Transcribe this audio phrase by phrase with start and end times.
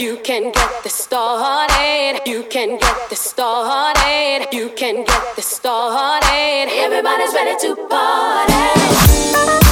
[0.00, 2.20] You can get this started.
[2.24, 4.46] You can get this started.
[4.52, 6.68] You can get this started.
[6.70, 9.67] Everybody's ready to party.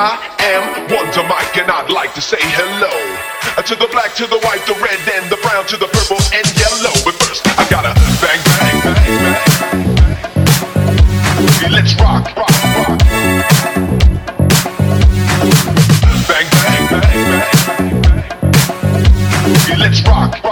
[0.00, 0.62] I am
[0.94, 2.86] Wonder Mike and I'd like to say hello.
[3.58, 6.22] Uh, to the black, to the white, the red and the brown To the purple
[6.30, 6.94] and yellow.
[7.02, 7.90] But first I gotta
[8.22, 9.98] bang, bang, bang, bang.
[11.72, 12.46] Let's rock, rock,
[12.78, 12.98] rock.
[16.30, 17.42] Bang, bang, bang, bang.
[19.80, 20.47] Let's rock.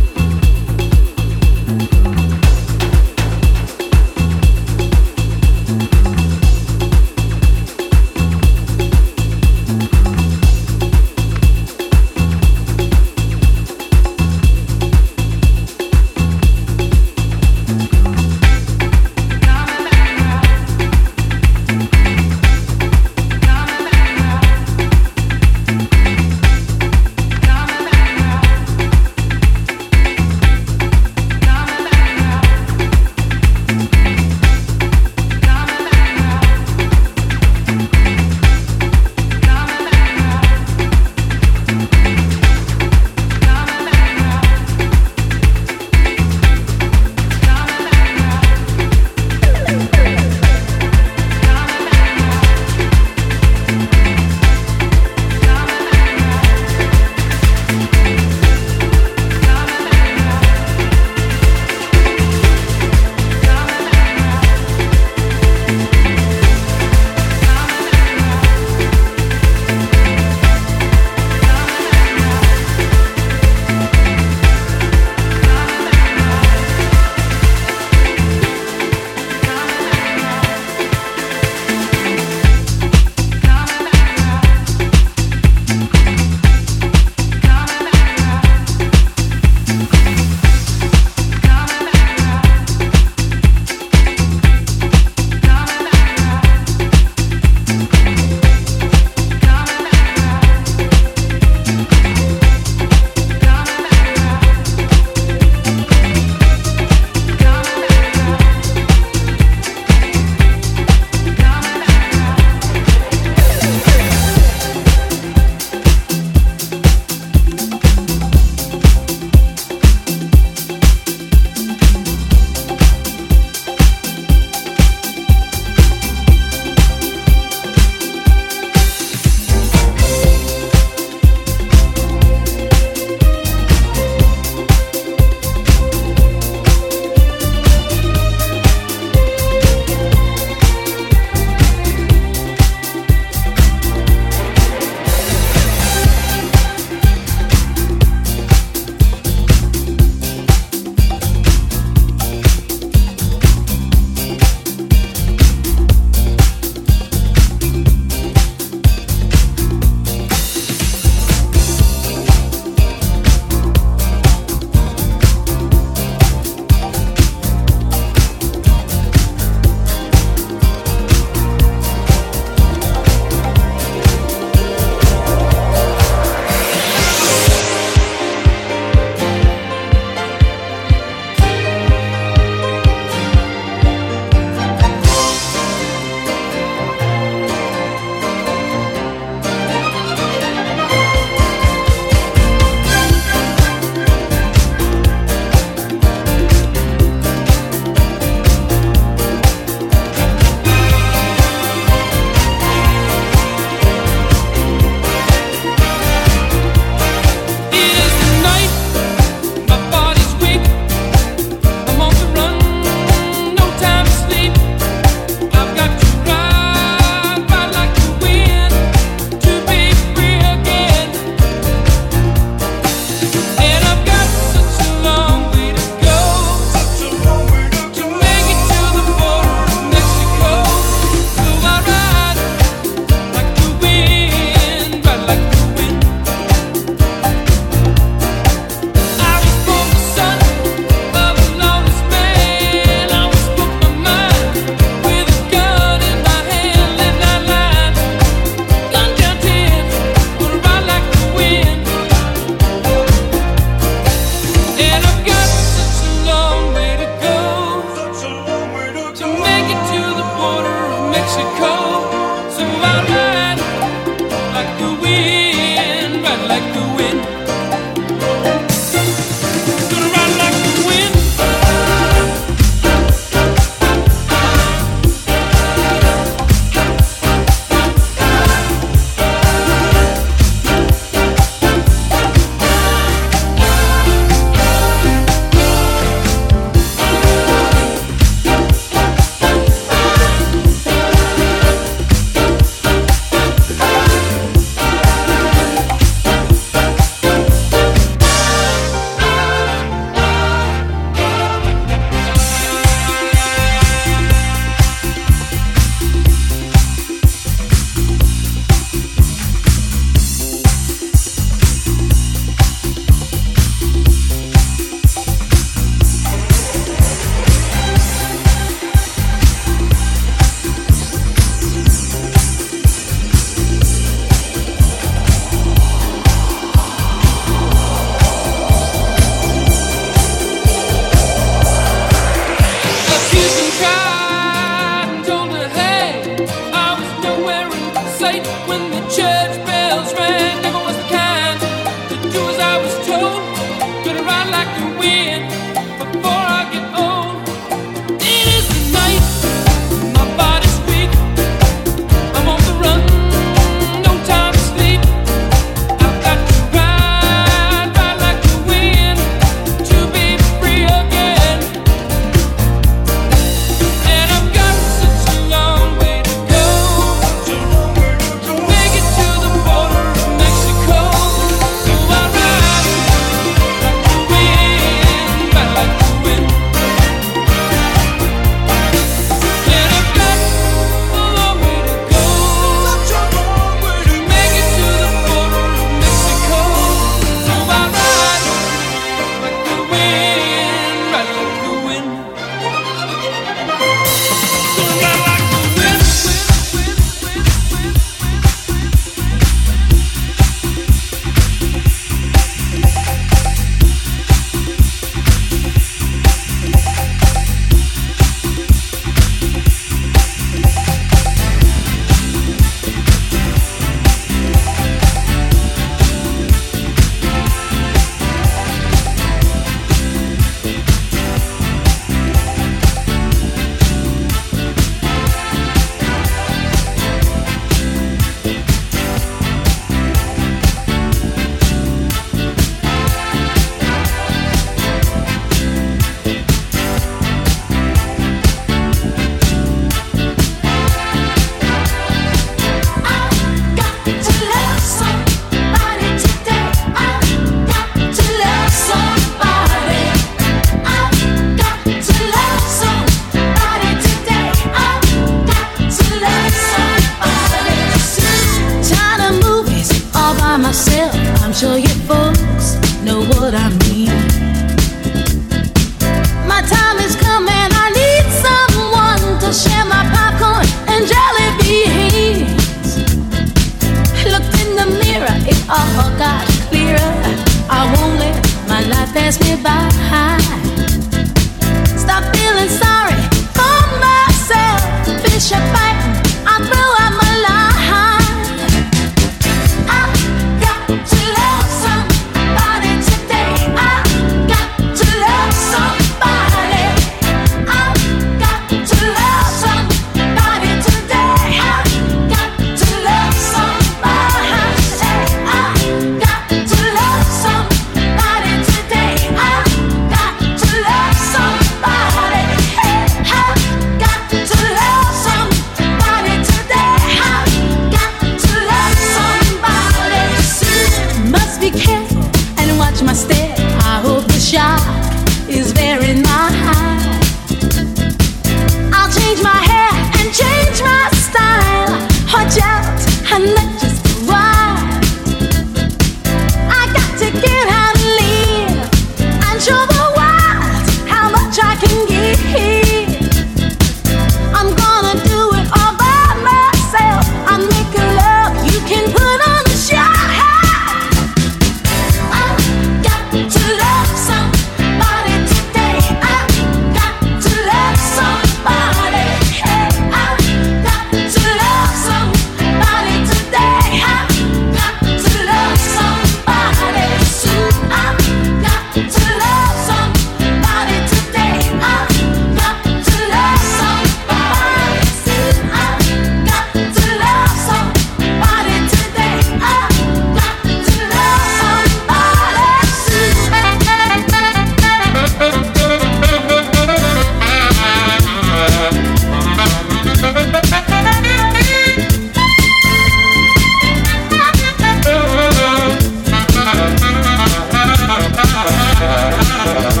[599.63, 600.00] Música